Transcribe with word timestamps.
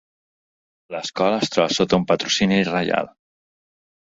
L'escola 0.95 1.41
es 1.43 1.53
troba 1.57 1.75
sota 1.75 2.01
un 2.01 2.09
patrocini 2.13 2.59
reial. 2.71 3.13